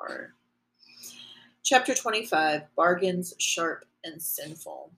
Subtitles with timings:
[0.00, 0.32] part.
[1.62, 4.92] Chapter 25 Bargains Sharp and Sinful.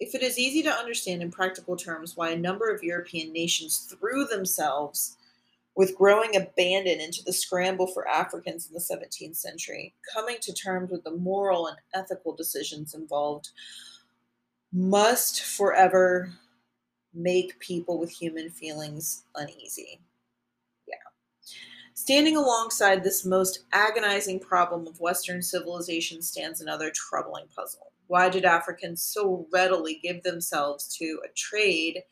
[0.00, 3.88] If it is easy to understand in practical terms why a number of European nations
[3.90, 5.16] threw themselves
[5.74, 10.90] with growing abandon into the scramble for Africans in the 17th century, coming to terms
[10.90, 13.50] with the moral and ethical decisions involved
[14.72, 16.32] must forever
[17.14, 20.00] make people with human feelings uneasy.
[22.00, 27.90] Standing alongside this most agonizing problem of Western civilization stands another troubling puzzle.
[28.06, 32.04] Why did Africans so readily give themselves to a trade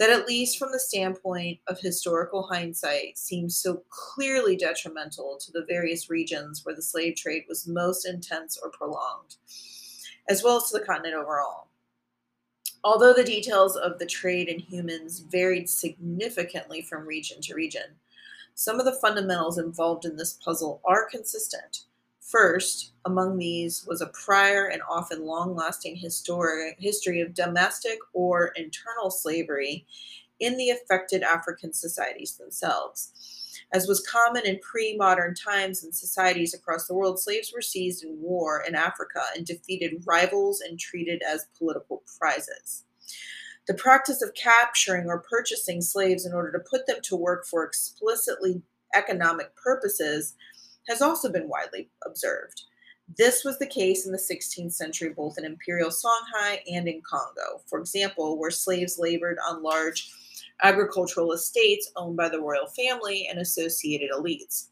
[0.00, 5.66] that, at least from the standpoint of historical hindsight, seems so clearly detrimental to the
[5.68, 9.36] various regions where the slave trade was most intense or prolonged,
[10.28, 11.68] as well as to the continent overall?
[12.82, 18.00] Although the details of the trade in humans varied significantly from region to region,
[18.54, 21.84] some of the fundamentals involved in this puzzle are consistent.
[22.20, 29.10] First, among these was a prior and often long lasting history of domestic or internal
[29.10, 29.86] slavery
[30.40, 33.12] in the affected African societies themselves.
[33.72, 38.04] As was common in pre modern times in societies across the world, slaves were seized
[38.04, 42.84] in war in Africa and defeated rivals and treated as political prizes.
[43.68, 47.64] The practice of capturing or purchasing slaves in order to put them to work for
[47.64, 48.62] explicitly
[48.94, 50.34] economic purposes
[50.88, 52.62] has also been widely observed.
[53.16, 57.62] This was the case in the 16th century, both in imperial Songhai and in Congo,
[57.68, 60.10] for example, where slaves labored on large
[60.62, 64.68] agricultural estates owned by the royal family and associated elites.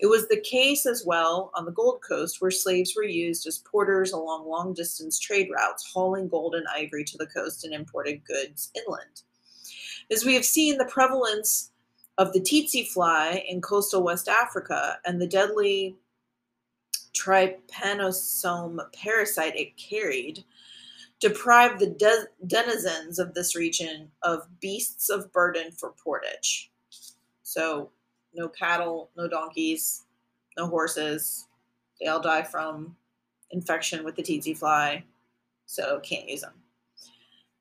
[0.00, 3.58] It was the case as well on the Gold Coast, where slaves were used as
[3.58, 8.24] porters along long distance trade routes, hauling gold and ivory to the coast and imported
[8.24, 9.22] goods inland.
[10.10, 11.70] As we have seen, the prevalence
[12.16, 15.96] of the tsetse fly in coastal West Africa and the deadly
[17.14, 20.44] trypanosome parasite it carried
[21.20, 26.70] deprived the de- denizens of this region of beasts of burden for portage.
[27.42, 27.90] So,
[28.34, 30.04] no cattle, no donkeys,
[30.56, 31.46] no horses.
[32.00, 32.96] They all die from
[33.50, 35.04] infection with the tsetse fly,
[35.66, 36.54] so can't use them.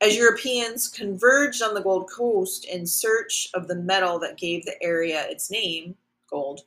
[0.02, 4.82] As Europeans converged on the Gold Coast in search of the metal that gave the
[4.82, 5.96] area its name,
[6.30, 6.62] gold,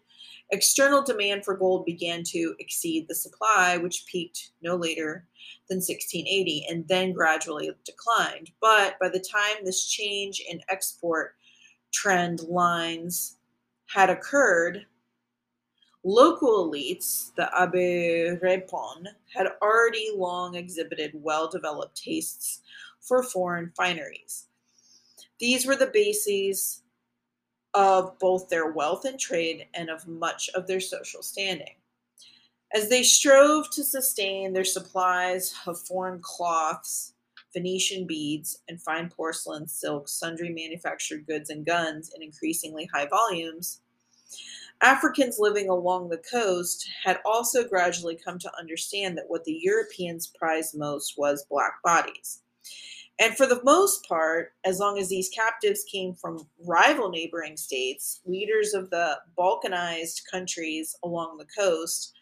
[0.51, 5.27] external demand for gold began to exceed the supply, which peaked no later
[5.69, 8.51] than 1680 and then gradually declined.
[8.61, 11.35] But by the time this change in export
[11.91, 13.39] trend lines
[13.93, 14.87] had occurred,
[16.05, 22.63] local elites, the abirempon, had already long exhibited well developed tastes
[23.01, 24.47] for foreign fineries.
[25.39, 26.83] These were the bases
[27.75, 31.75] of both their wealth and trade and of much of their social standing.
[32.75, 37.12] As they strove to sustain their supplies of foreign cloths,
[37.53, 43.81] Venetian beads, and fine porcelain, silks, sundry manufactured goods, and guns in increasingly high volumes,
[44.83, 50.27] Africans living along the coast had also gradually come to understand that what the Europeans
[50.27, 52.43] prized most was black bodies.
[53.21, 58.21] And for the most part, as long as these captives came from rival neighboring states,
[58.25, 62.13] leaders of the Balkanized countries along the coast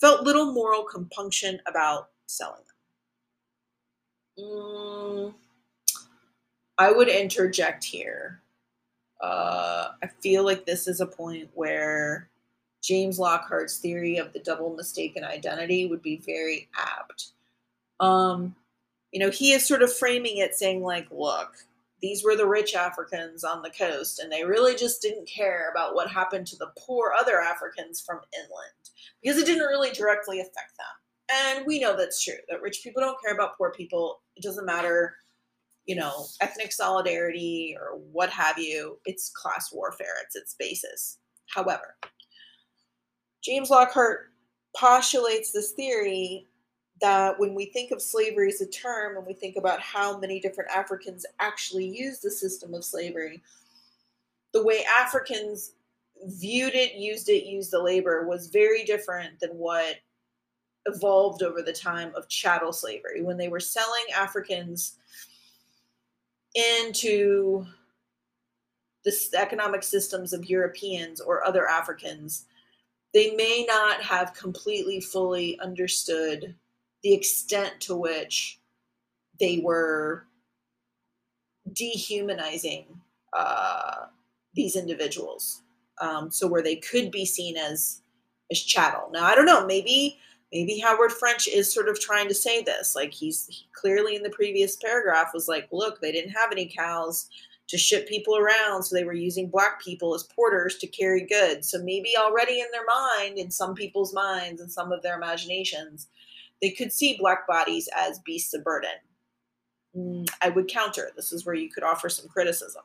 [0.00, 2.71] felt little moral compunction about selling them.
[4.42, 5.34] Mm,
[6.78, 8.40] I would interject here.
[9.20, 12.28] Uh, I feel like this is a point where
[12.82, 17.28] James Lockhart's theory of the double mistaken identity would be very apt.
[18.00, 18.56] Um,
[19.12, 21.54] you know, he is sort of framing it saying, like, look,
[22.00, 25.94] these were the rich Africans on the coast, and they really just didn't care about
[25.94, 28.90] what happened to the poor other Africans from inland
[29.22, 31.01] because it didn't really directly affect them.
[31.32, 34.20] And we know that's true, that rich people don't care about poor people.
[34.36, 35.14] It doesn't matter,
[35.86, 38.98] you know, ethnic solidarity or what have you.
[39.04, 41.18] It's class warfare, it's its basis.
[41.46, 41.96] However,
[43.42, 44.30] James Lockhart
[44.76, 46.46] postulates this theory
[47.00, 50.38] that when we think of slavery as a term and we think about how many
[50.38, 53.42] different Africans actually used the system of slavery,
[54.52, 55.72] the way Africans
[56.24, 59.96] viewed it, used it, used the labor was very different than what
[60.86, 64.96] evolved over the time of chattel slavery when they were selling Africans
[66.54, 67.66] into
[69.04, 72.46] the economic systems of Europeans or other Africans.
[73.14, 76.54] They may not have completely fully understood
[77.02, 78.60] the extent to which
[79.40, 80.26] they were
[81.72, 82.86] dehumanizing
[83.32, 84.06] uh,
[84.54, 85.62] these individuals.
[86.00, 88.00] Um, so where they could be seen as
[88.50, 89.10] as chattel.
[89.12, 90.18] Now I don't know, maybe
[90.52, 92.94] maybe Howard French is sort of trying to say this.
[92.94, 96.66] Like he's he clearly in the previous paragraph was like, look, they didn't have any
[96.66, 97.28] cows
[97.68, 101.70] to ship people around, so they were using black people as porters to carry goods.
[101.70, 106.08] So maybe already in their mind, in some people's minds, and some of their imaginations,
[106.60, 108.90] they could see black bodies as beasts of burden.
[109.96, 111.10] Mm, I would counter.
[111.16, 112.82] This is where you could offer some criticism.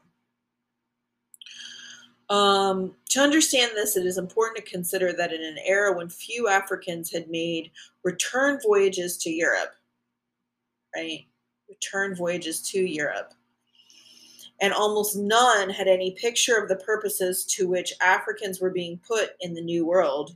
[2.29, 6.49] Um, to understand this, it is important to consider that in an era when few
[6.49, 7.71] Africans had made
[8.03, 9.75] return voyages to Europe,
[10.93, 11.25] right?
[11.69, 13.33] Return voyages to Europe,
[14.59, 19.31] and almost none had any picture of the purposes to which Africans were being put
[19.39, 20.35] in the New World,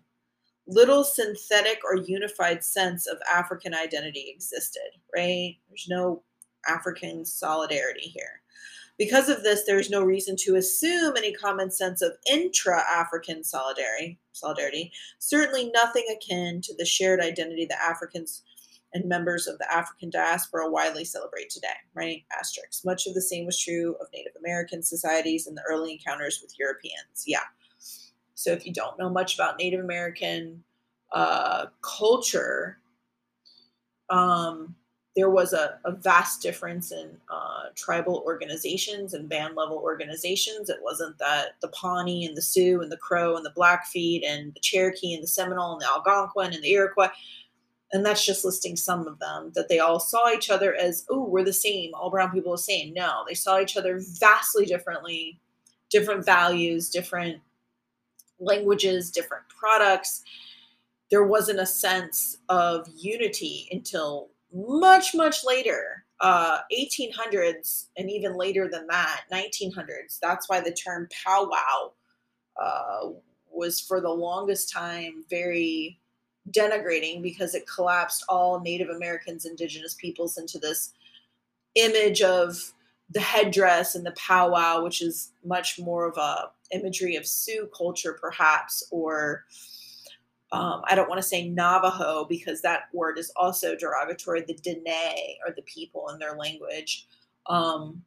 [0.67, 5.57] little synthetic or unified sense of African identity existed, right?
[5.67, 6.23] There's no
[6.67, 8.41] African solidarity here.
[9.01, 14.19] Because of this, there is no reason to assume any common sense of intra-African solidarity.
[14.31, 18.44] Solidarity, certainly nothing akin to the shared identity that Africans
[18.94, 22.24] and members of the African diaspora widely celebrate today, right?
[22.39, 22.86] Asterisks.
[22.86, 26.53] Much of the same was true of Native American societies in the early encounters with
[26.59, 27.24] Europeans.
[27.25, 27.45] Yeah.
[28.36, 30.63] So if you don't know much about Native American
[31.12, 32.77] uh, culture,
[34.12, 34.75] um,
[35.16, 40.69] there was a, a, vast difference in uh, tribal organizations and band level organizations.
[40.69, 44.54] It wasn't that the Pawnee and the Sioux and the Crow and the Blackfeet and
[44.54, 47.10] the Cherokee and the Seminole and the Algonquin and the Iroquois
[47.94, 51.25] and that's just listing some of them that they all saw each other as oh
[51.25, 51.92] we're the same.
[51.94, 52.94] All brown people are the same.
[52.94, 55.40] No they saw each other vastly differently
[55.90, 57.40] different values different
[58.40, 60.24] languages different products.
[61.10, 68.68] There wasn't a sense of unity until much much later uh 1800s and even later
[68.68, 71.92] than that 1900s that's why the term powwow
[72.62, 73.09] uh,
[73.51, 76.00] was for the longest time very
[76.50, 80.94] denigrating because it collapsed all Native Americans, indigenous peoples into this
[81.75, 82.74] image of
[83.09, 88.18] the headdress and the powwow, which is much more of a imagery of Sioux culture,
[88.19, 89.44] perhaps, or
[90.51, 94.42] um, I don't want to say Navajo because that word is also derogatory.
[94.42, 97.07] The Dene or the people in their language,
[97.48, 98.03] um,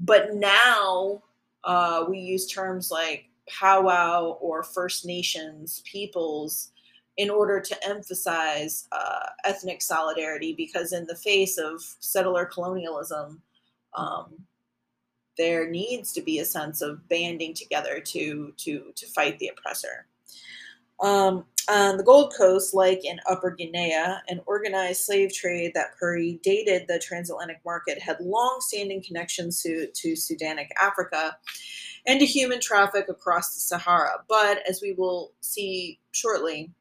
[0.00, 1.22] but now
[1.64, 6.70] uh, we use terms like powwow or First Nations peoples
[7.16, 13.42] in order to emphasize uh, ethnic solidarity because in the face of settler colonialism
[13.94, 14.34] um,
[15.36, 20.06] there needs to be a sense of banding together to to to fight the oppressor
[21.02, 26.86] um, on the Gold Coast, like in Upper Guinea, an organized slave trade that predated
[26.86, 31.36] the transatlantic market had long standing connections to, to Sudanic Africa
[32.06, 34.24] and to human traffic across the Sahara.
[34.28, 36.72] But as we will see shortly,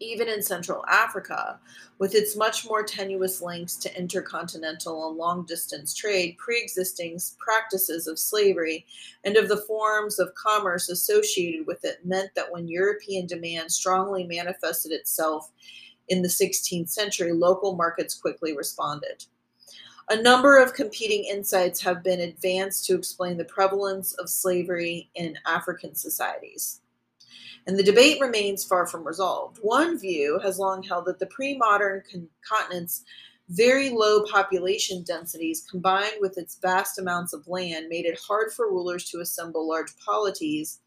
[0.00, 1.60] even in Central Africa,
[1.98, 8.06] with its much more tenuous links to intercontinental and long distance trade, pre existing practices
[8.06, 8.86] of slavery
[9.24, 14.24] and of the forms of commerce associated with it meant that when European demand strongly
[14.24, 15.52] manifested itself
[16.08, 19.24] in the 16th century, local markets quickly responded.
[20.08, 25.38] A number of competing insights have been advanced to explain the prevalence of slavery in
[25.46, 26.80] African societies
[27.66, 29.58] and the debate remains far from resolved.
[29.62, 33.04] One view has long held that the pre modern con- continent's
[33.50, 38.70] very low population densities combined with its vast amounts of land made it hard for
[38.70, 40.80] rulers to assemble large polities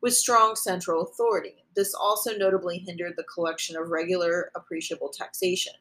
[0.00, 1.64] with strong central authority.
[1.76, 5.72] This also notably hindered the collection of regular, appreciable taxation.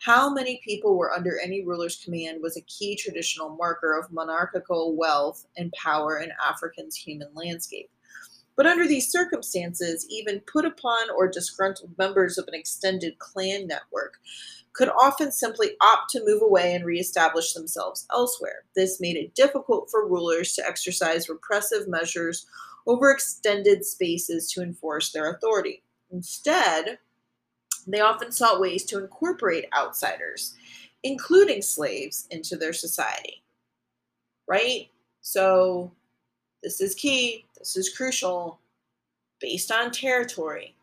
[0.00, 4.96] How many people were under any ruler's command was a key traditional marker of monarchical
[4.96, 7.90] wealth and power in African's human landscape.
[8.58, 14.18] But under these circumstances, even put upon or disgruntled members of an extended clan network
[14.72, 18.64] could often simply opt to move away and reestablish themselves elsewhere.
[18.74, 22.46] This made it difficult for rulers to exercise repressive measures
[22.88, 25.84] over extended spaces to enforce their authority.
[26.10, 26.98] Instead,
[27.86, 30.56] they often sought ways to incorporate outsiders,
[31.04, 33.44] including slaves, into their society.
[34.48, 34.90] Right?
[35.20, 35.92] So,
[36.62, 38.60] this is key this is crucial,
[39.40, 40.74] based on territory.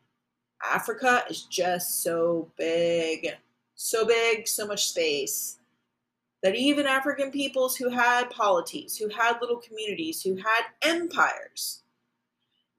[0.63, 3.29] Africa is just so big,
[3.75, 5.57] so big, so much space
[6.43, 11.81] that even African peoples who had polities, who had little communities, who had empires,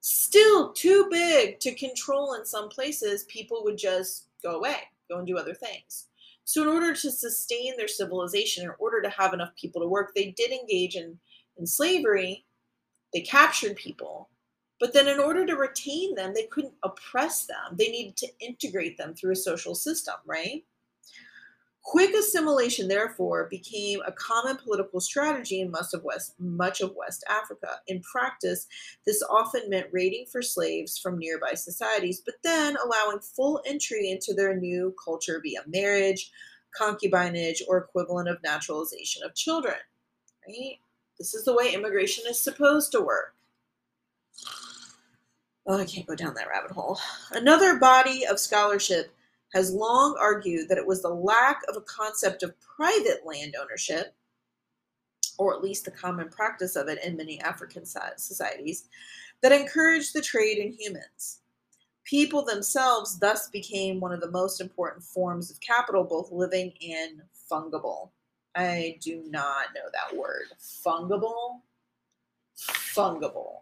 [0.01, 4.77] still too big to control in some places, people would just go away,
[5.09, 6.05] go and do other things.
[6.45, 10.13] So, in order to sustain their civilization, in order to have enough people to work,
[10.15, 11.19] they did engage in,
[11.57, 12.45] in slavery
[13.17, 14.29] they captured people,
[14.79, 17.75] But then, in order to retain them, they couldn't oppress them.
[17.75, 20.63] They needed to integrate them through a social system, right?
[21.81, 27.23] Quick assimilation, therefore, became a common political strategy in much of West, much of West
[27.29, 27.79] Africa.
[27.87, 28.67] In practice,
[29.05, 34.33] this often meant raiding for slaves from nearby societies, but then allowing full entry into
[34.33, 36.31] their new culture via marriage,
[36.79, 39.77] concubinage, or equivalent of naturalization of children.
[40.47, 40.79] Right?
[41.19, 43.33] This is the way immigration is supposed to work.
[45.65, 46.99] Oh, I can't go down that rabbit hole.
[47.31, 49.11] Another body of scholarship
[49.53, 54.13] has long argued that it was the lack of a concept of private land ownership,
[55.37, 58.87] or at least the common practice of it in many African societies,
[59.41, 61.41] that encouraged the trade in humans.
[62.03, 67.21] People themselves thus became one of the most important forms of capital, both living and
[67.51, 68.11] fungible.
[68.57, 70.47] I do not know that word.
[70.59, 71.61] Fungible?
[72.59, 73.61] Fungible.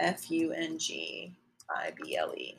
[0.00, 1.32] F U N G
[1.70, 2.56] I B L E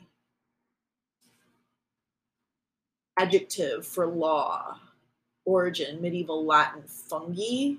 [3.18, 4.78] adjective for law,
[5.44, 7.74] origin, medieval Latin, fungi,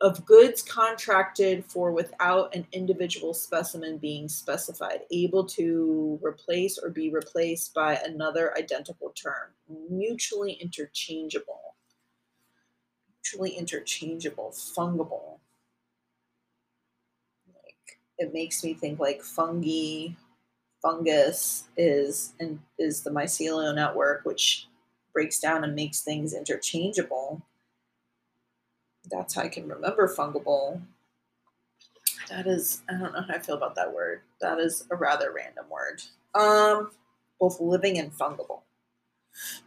[0.00, 7.08] of goods contracted for without an individual specimen being specified, able to replace or be
[7.08, 9.52] replaced by another identical term,
[9.88, 11.76] mutually interchangeable.
[13.24, 15.38] Mutually interchangeable, fungible.
[17.48, 20.08] Like it makes me think like fungi,
[20.82, 24.68] fungus is and is the mycelial network, which
[25.14, 27.42] breaks down and makes things interchangeable.
[29.10, 30.80] That's how I can remember fungible.
[32.28, 34.22] That is, I don't know how I feel about that word.
[34.40, 36.02] That is a rather random word.
[36.34, 36.90] Um,
[37.38, 38.62] both living and fungible.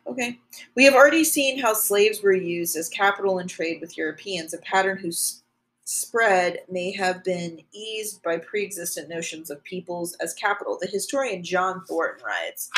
[0.07, 0.39] Okay.
[0.75, 4.57] We have already seen how slaves were used as capital in trade with Europeans, a
[4.59, 5.43] pattern whose
[5.85, 10.77] spread may have been eased by pre-existent notions of peoples as capital.
[10.79, 12.69] The historian John Thornton writes,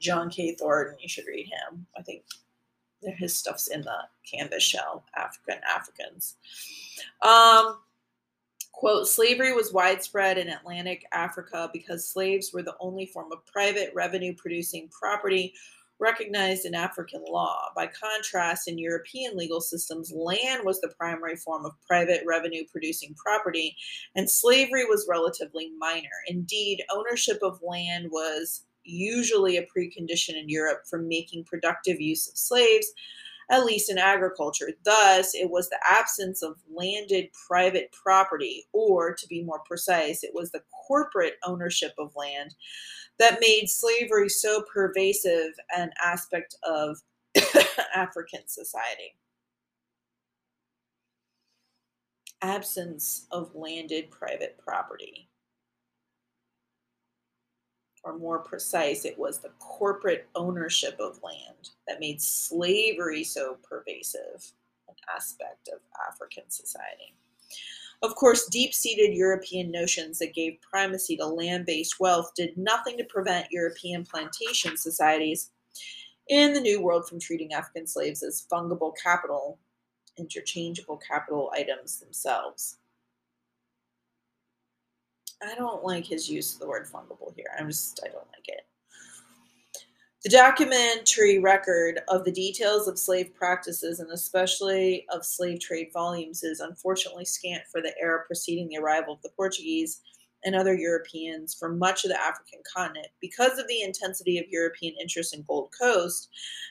[0.00, 0.54] John K.
[0.54, 1.86] Thornton, you should read him.
[1.96, 2.22] I think
[3.02, 3.98] his stuff's in the
[4.30, 6.36] canvas shell, African Africans.
[7.22, 7.78] Um,
[8.72, 13.92] quote, slavery was widespread in Atlantic Africa because slaves were the only form of private
[13.94, 15.54] revenue producing property
[15.98, 17.70] recognized in African law.
[17.74, 23.14] By contrast, in European legal systems, land was the primary form of private revenue producing
[23.14, 23.76] property,
[24.14, 26.08] and slavery was relatively minor.
[26.28, 32.38] Indeed, ownership of land was usually a precondition in Europe for making productive use of
[32.38, 32.86] slaves,
[33.50, 34.70] at least in agriculture.
[34.84, 40.34] Thus, it was the absence of landed private property, or to be more precise, it
[40.34, 42.54] was the corporate ownership of land
[43.18, 46.98] that made slavery so pervasive an aspect of
[47.94, 49.16] African society.
[52.42, 55.28] Absence of landed private property.
[58.06, 64.52] Or more precise, it was the corporate ownership of land that made slavery so pervasive
[64.88, 67.16] an aspect of African society.
[68.02, 72.96] Of course, deep seated European notions that gave primacy to land based wealth did nothing
[72.98, 75.50] to prevent European plantation societies
[76.28, 79.58] in the New World from treating African slaves as fungible capital,
[80.16, 82.78] interchangeable capital items themselves.
[85.42, 87.46] I don't like his use of the word fungible here.
[87.58, 88.62] I'm just, I don't like it.
[90.24, 96.42] The documentary record of the details of slave practices and especially of slave trade volumes
[96.42, 100.00] is unfortunately scant for the era preceding the arrival of the Portuguese
[100.44, 103.08] and other Europeans for much of the African continent.
[103.20, 106.28] Because of the intensity of European interest in Gold Coast,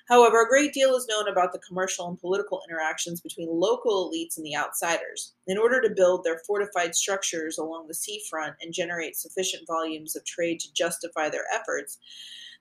[0.07, 4.37] however, a great deal is known about the commercial and political interactions between local elites
[4.37, 5.33] and the outsiders.
[5.47, 10.23] In order to build their fortified structures along the seafront and generate sufficient volumes of
[10.25, 11.97] trade to justify their efforts,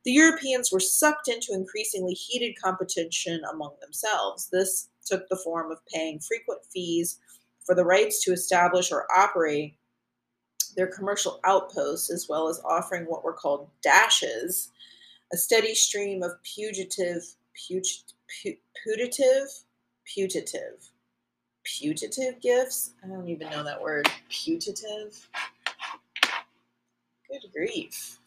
[0.04, 4.48] the Europeans were sucked into increasingly heated competition among themselves.
[4.52, 7.18] This took the form of paying frequent fees
[7.64, 9.76] for the rights to establish or operate
[10.74, 14.72] their commercial outposts, as well as offering what were called dashes,
[15.32, 17.22] a steady stream of putative,
[17.54, 18.04] putative,
[20.04, 20.90] putative,
[21.64, 22.92] putative gifts.
[23.02, 24.10] I don't even know that word.
[24.28, 25.28] Putative.
[27.30, 28.18] Good grief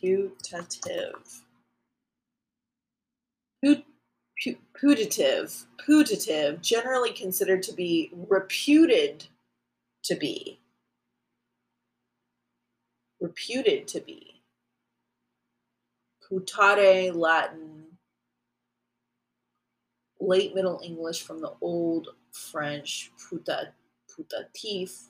[0.00, 1.42] putative.
[3.64, 3.84] Put
[4.74, 9.26] putative, putative, generally considered to be reputed
[10.04, 10.58] to be.
[13.36, 14.40] Reputed to be.
[16.24, 17.84] Putare Latin,
[20.18, 23.72] late Middle English from the Old French puta,
[24.10, 25.08] putatif.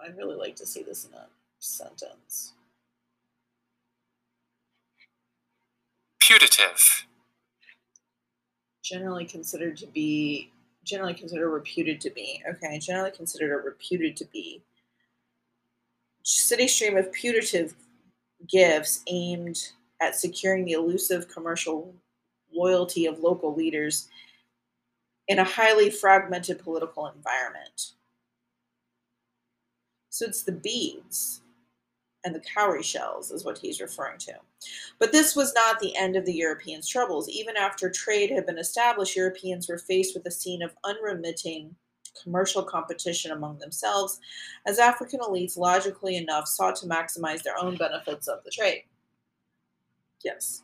[0.00, 1.26] I'd really like to see this in a
[1.58, 2.54] sentence.
[6.20, 7.06] Putative.
[8.84, 10.52] Generally considered to be,
[10.84, 12.40] generally considered reputed to be.
[12.48, 14.62] Okay, generally considered or reputed to be.
[16.28, 17.74] City stream of putative
[18.46, 19.70] gifts aimed
[20.02, 21.94] at securing the elusive commercial
[22.52, 24.08] loyalty of local leaders
[25.28, 27.92] in a highly fragmented political environment.
[30.10, 31.40] So it's the beads
[32.24, 34.34] and the cowrie shells, is what he's referring to.
[34.98, 37.28] But this was not the end of the Europeans' troubles.
[37.30, 41.74] Even after trade had been established, Europeans were faced with a scene of unremitting
[42.22, 44.20] commercial competition among themselves,
[44.66, 48.84] as African elites, logically enough, sought to maximize their own benefits of the trade.
[50.24, 50.62] Yes.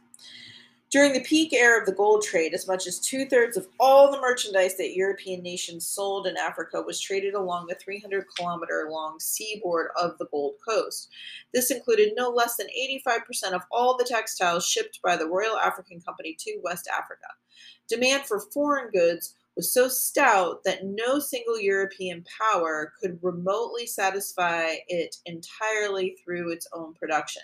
[0.95, 4.13] During the peak era of the gold trade, as much as two thirds of all
[4.13, 9.19] the merchandise that European nations sold in Africa was traded along the 300 kilometer long
[9.19, 11.09] seaboard of the Gold Coast.
[11.53, 12.69] This included no less than
[13.09, 17.27] 85% of all the textiles shipped by the Royal African Company to West Africa.
[17.89, 24.77] Demand for foreign goods was so stout that no single European power could remotely satisfy
[24.89, 27.43] it entirely through its own production.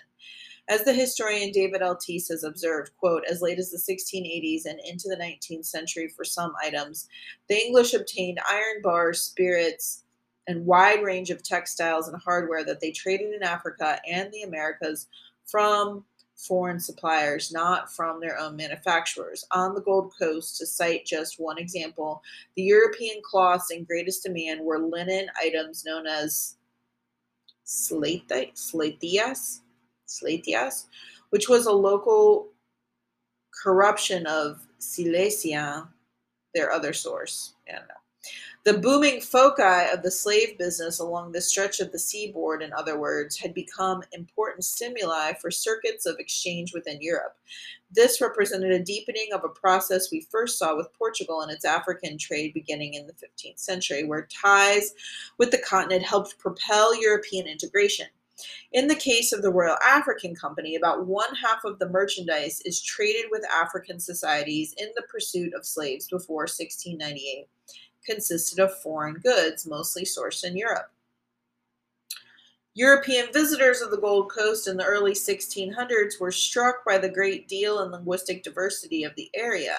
[0.67, 5.09] As the historian David Eltis has observed, quote, as late as the 1680s and into
[5.09, 7.07] the 19th century for some items,
[7.49, 10.03] the English obtained iron bars, spirits,
[10.47, 15.07] and wide range of textiles and hardware that they traded in Africa and the Americas
[15.45, 16.05] from
[16.47, 19.45] foreign suppliers, not from their own manufacturers.
[19.51, 22.23] On the Gold Coast, to cite just one example,
[22.55, 26.55] the European cloths in greatest demand were linen items known as
[27.65, 28.71] slatias,
[31.29, 32.49] which was a local
[33.63, 35.87] corruption of Silesia,
[36.55, 37.53] their other source.
[37.69, 38.00] I don't know.
[38.63, 42.99] The booming foci of the slave business along this stretch of the seaboard, in other
[42.99, 47.35] words, had become important stimuli for circuits of exchange within Europe.
[47.89, 52.19] This represented a deepening of a process we first saw with Portugal and its African
[52.19, 54.93] trade beginning in the 15th century, where ties
[55.39, 58.07] with the continent helped propel European integration.
[58.71, 62.81] In the case of the Royal African Company, about one half of the merchandise is
[62.81, 67.47] traded with African societies in the pursuit of slaves before 1698
[68.05, 70.91] consisted of foreign goods, mostly sourced in Europe.
[72.73, 77.49] European visitors of the Gold Coast in the early 1600s were struck by the great
[77.49, 79.75] deal and linguistic diversity of the area.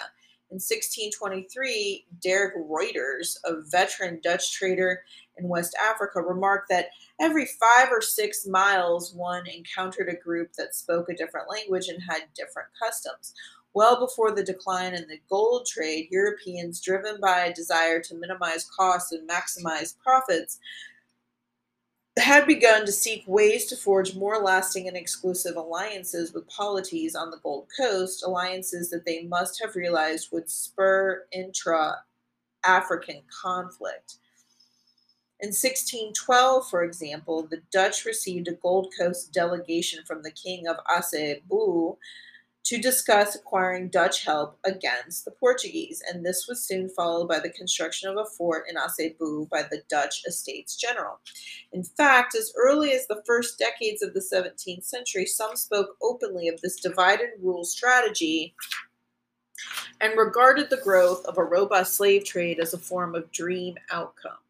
[0.50, 5.02] In 1623, Dirk Ruiters, a veteran Dutch trader
[5.38, 10.74] in West Africa, remarked that every five or six miles one encountered a group that
[10.74, 13.32] spoke a different language and had different customs.
[13.74, 18.64] Well before the decline in the gold trade, Europeans, driven by a desire to minimize
[18.64, 20.58] costs and maximize profits,
[22.18, 27.30] had begun to seek ways to forge more lasting and exclusive alliances with polities on
[27.30, 32.04] the Gold Coast, alliances that they must have realized would spur intra
[32.64, 34.16] African conflict.
[35.40, 40.76] In 1612, for example, the Dutch received a Gold Coast delegation from the King of
[40.84, 41.96] Asebu
[42.64, 47.50] to discuss acquiring Dutch help against the Portuguese, and this was soon followed by the
[47.50, 51.18] construction of a fort in Asebu by the Dutch Estates General.
[51.72, 56.48] In fact, as early as the first decades of the 17th century, some spoke openly
[56.48, 58.54] of this divide and rule strategy
[60.00, 64.41] and regarded the growth of a robust slave trade as a form of dream outcome.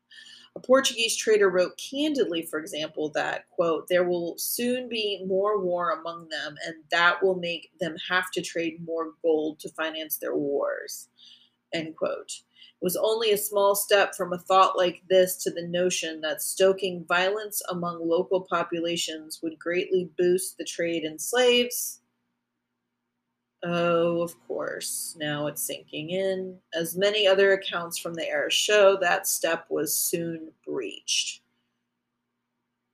[0.55, 5.93] A Portuguese trader wrote candidly, for example, that, quote, there will soon be more war
[5.93, 10.37] among them, and that will make them have to trade more gold to finance their
[10.37, 11.09] wars,
[11.73, 12.31] end quote.
[12.31, 16.43] It was only a small step from a thought like this to the notion that
[16.43, 22.02] stoking violence among local populations would greatly boost the trade in slaves
[23.65, 25.17] Oh, of course.
[25.19, 26.59] Now it's sinking in.
[26.75, 31.43] As many other accounts from the era show, that step was soon breached.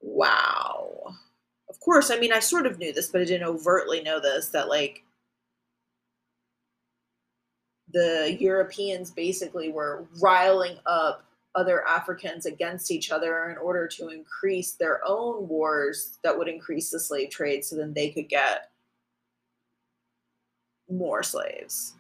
[0.01, 1.15] Wow.
[1.69, 4.49] Of course, I mean, I sort of knew this, but I didn't overtly know this
[4.51, 5.05] that, like,
[7.93, 14.73] the Europeans basically were riling up other Africans against each other in order to increase
[14.73, 18.71] their own wars that would increase the slave trade so then they could get
[20.91, 21.95] more slaves.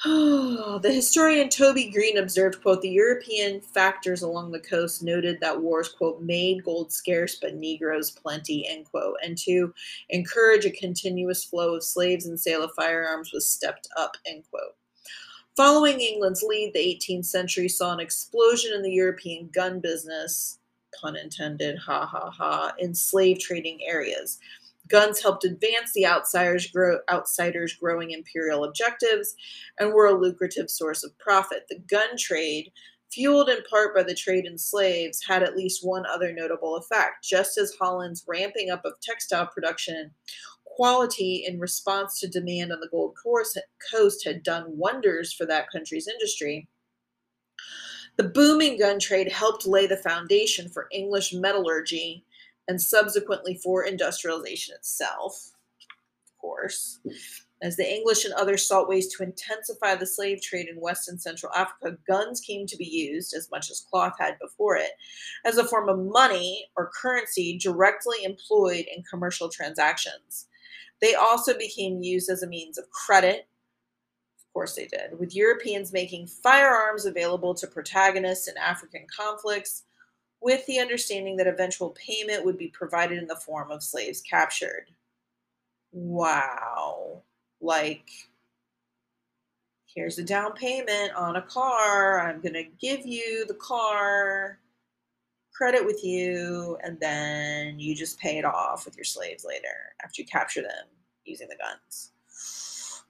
[0.04, 5.90] the historian Toby Green observed, quote, the European factors along the coast noted that wars,
[5.90, 9.74] quote, made gold scarce but Negroes plenty, end quote, and to
[10.08, 14.74] encourage a continuous flow of slaves and sale of firearms was stepped up, end quote.
[15.54, 20.60] Following England's lead, the 18th century saw an explosion in the European gun business,
[20.98, 24.38] pun intended, ha ha ha, in slave trading areas.
[24.90, 29.34] Guns helped advance the outsiders, grow, outsiders' growing imperial objectives
[29.78, 31.66] and were a lucrative source of profit.
[31.68, 32.72] The gun trade,
[33.10, 37.24] fueled in part by the trade in slaves, had at least one other notable effect.
[37.24, 40.10] Just as Holland's ramping up of textile production
[40.64, 46.08] quality in response to demand on the Gold Coast had done wonders for that country's
[46.08, 46.68] industry.
[48.16, 52.24] The booming gun trade helped lay the foundation for English metallurgy
[52.70, 55.50] and subsequently for industrialization itself,
[56.24, 57.00] of course.
[57.62, 61.20] As the English and others sought ways to intensify the slave trade in West and
[61.20, 64.92] Central Africa, guns came to be used, as much as cloth had before it,
[65.44, 70.46] as a form of money or currency directly employed in commercial transactions.
[71.02, 73.48] They also became used as a means of credit.
[74.38, 79.82] Of course, they did, with Europeans making firearms available to protagonists in African conflicts
[80.40, 84.86] with the understanding that eventual payment would be provided in the form of slaves captured.
[85.92, 87.22] Wow.
[87.60, 88.08] Like,
[89.86, 92.20] here's a down payment on a car.
[92.20, 94.60] I'm going to give you the car,
[95.52, 100.22] credit with you, and then you just pay it off with your slaves later after
[100.22, 100.86] you capture them
[101.24, 102.12] using the guns.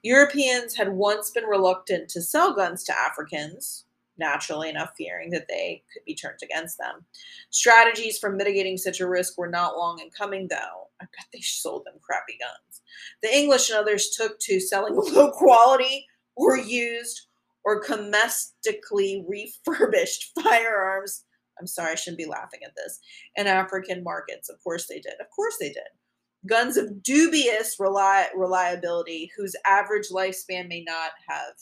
[0.02, 3.84] Europeans had once been reluctant to sell guns to Africans
[4.20, 7.04] naturally enough fearing that they could be turned against them.
[7.50, 10.88] Strategies for mitigating such a risk were not long in coming, though.
[11.00, 12.82] I bet they sold them crappy guns.
[13.22, 16.06] The English and others took to selling low quality
[16.36, 17.26] or used
[17.64, 21.24] or domestically refurbished firearms.
[21.58, 23.00] I'm sorry, I shouldn't be laughing at this.
[23.36, 24.48] In African markets.
[24.48, 25.14] Of course they did.
[25.20, 25.88] Of course they did.
[26.46, 31.54] Guns of dubious reli- reliability whose average lifespan may not have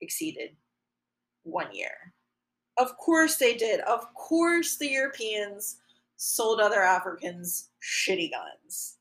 [0.00, 0.50] exceeded
[1.44, 2.12] one year.
[2.78, 3.80] Of course they did.
[3.80, 5.76] Of course the Europeans
[6.16, 8.96] sold other Africans shitty guns.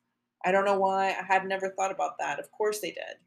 [0.45, 1.09] I don't know why.
[1.09, 2.39] I had never thought about that.
[2.39, 3.17] Of course they did.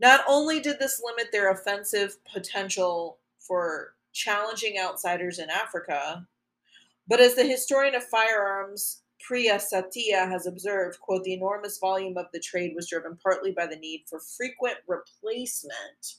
[0.00, 6.26] Not only did this limit their offensive potential for challenging outsiders in Africa,
[7.06, 12.26] but as the historian of firearms Priya Satia has observed, quote, the enormous volume of
[12.32, 16.16] the trade was driven partly by the need for frequent replacement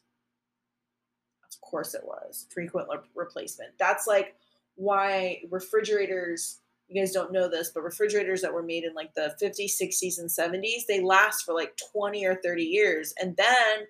[1.72, 2.48] course it was.
[2.54, 3.72] Frequent replacement.
[3.80, 4.36] That's like
[4.76, 9.36] why refrigerators, you guys don't know this, but refrigerators that were made in like the
[9.42, 13.14] 50s, 60s, and 70s, they last for like 20 or 30 years.
[13.22, 13.88] And then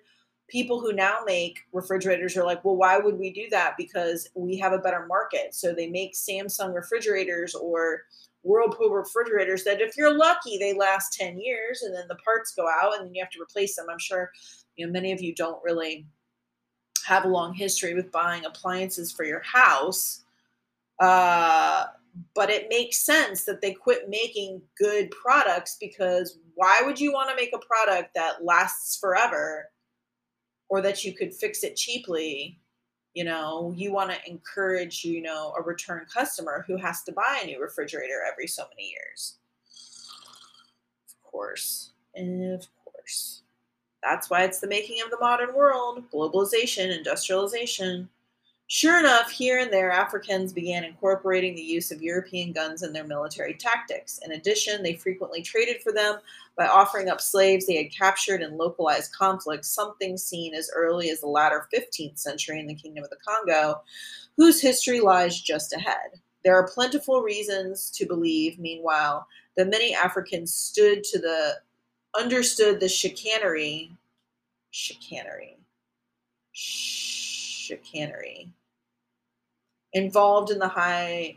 [0.48, 3.74] people who now make refrigerators are like, well, why would we do that?
[3.76, 5.54] Because we have a better market.
[5.54, 8.02] So they make Samsung refrigerators or
[8.44, 12.68] Whirlpool refrigerators that if you're lucky, they last 10 years and then the parts go
[12.68, 13.86] out and then you have to replace them.
[13.90, 14.30] I'm sure,
[14.76, 16.06] you know, many of you don't really
[17.06, 20.24] have a long history with buying appliances for your house.
[21.00, 21.86] Uh,
[22.34, 27.30] but it makes sense that they quit making good products because why would you want
[27.30, 29.70] to make a product that lasts forever
[30.68, 32.58] or that you could fix it cheaply?
[33.14, 37.40] You know, you want to encourage, you know, a return customer who has to buy
[37.42, 39.38] a new refrigerator every so many years.
[41.08, 41.92] Of course.
[42.16, 43.42] Of course.
[44.02, 48.08] That's why it's the making of the modern world globalization, industrialization.
[48.66, 53.04] Sure enough, here and there, Africans began incorporating the use of European guns in their
[53.04, 54.18] military tactics.
[54.24, 56.16] In addition, they frequently traded for them
[56.56, 61.20] by offering up slaves they had captured in localized conflicts, something seen as early as
[61.20, 63.82] the latter 15th century in the Kingdom of the Congo,
[64.38, 66.18] whose history lies just ahead.
[66.42, 71.56] There are plentiful reasons to believe, meanwhile, that many Africans stood to the
[72.18, 73.90] understood the chicanery,
[74.70, 75.56] chicanery,
[76.52, 78.48] chicanery
[79.92, 81.36] involved in the high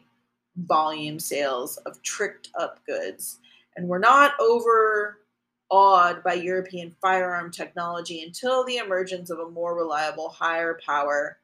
[0.58, 3.40] volume sales of tricked up goods
[3.76, 10.30] and were not overawed by European firearm technology until the emergence of a more reliable,
[10.30, 11.38] higher power,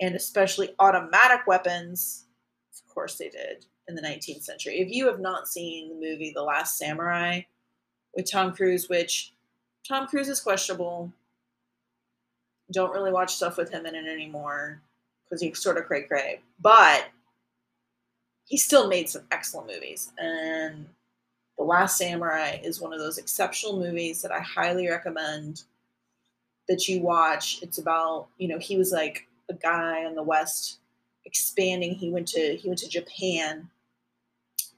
[0.00, 2.26] and especially automatic weapons.
[2.74, 4.80] Of course, they did in the 19th century.
[4.80, 7.42] If you have not seen the movie The Last Samurai,
[8.14, 9.32] with Tom Cruise, which
[9.86, 11.12] Tom Cruise is questionable.
[12.72, 14.80] Don't really watch stuff with him in it anymore
[15.24, 16.40] because he's sort of cray cray.
[16.60, 17.06] But
[18.44, 20.12] he still made some excellent movies.
[20.18, 20.86] And
[21.58, 25.64] The Last Samurai is one of those exceptional movies that I highly recommend
[26.68, 27.62] that you watch.
[27.62, 30.78] It's about, you know, he was like a guy in the West
[31.24, 31.94] expanding.
[31.94, 33.68] He went to he went to Japan,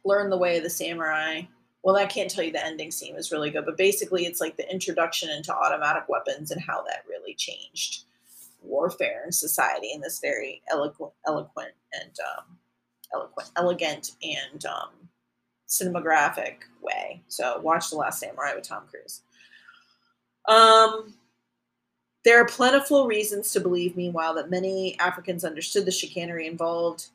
[0.04, 1.42] learned the way of the samurai,
[1.84, 4.56] well, I can't tell you the ending scene was really good, but basically it's like
[4.56, 8.04] the introduction into automatic weapons and how that really changed
[8.62, 12.56] warfare and society in this very eloquent, eloquent and um,
[13.12, 14.88] eloquent, elegant, and um,
[15.68, 17.22] cinematographic way.
[17.28, 19.20] So watch The Last Samurai with Tom Cruise.
[20.48, 21.12] Um,
[22.24, 27.08] there are plentiful reasons to believe, meanwhile, that many Africans understood the chicanery involved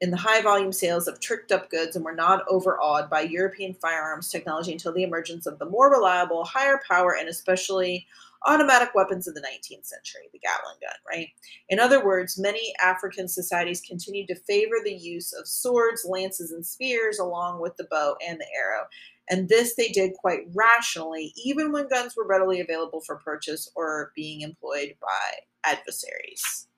[0.00, 3.74] in the high volume sales of tricked up goods and were not overawed by European
[3.74, 8.06] firearms technology until the emergence of the more reliable, higher power, and especially
[8.46, 11.28] automatic weapons of the 19th century, the Gatling gun, right?
[11.68, 16.64] In other words, many African societies continued to favor the use of swords, lances, and
[16.64, 18.84] spears along with the bow and the arrow.
[19.28, 24.12] And this they did quite rationally, even when guns were readily available for purchase or
[24.14, 26.68] being employed by adversaries.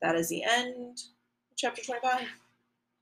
[0.00, 0.98] That is the end
[1.56, 2.41] chapter 25.